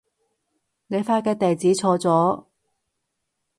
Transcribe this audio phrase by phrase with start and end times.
[0.87, 2.45] 你發嘅地址錯咗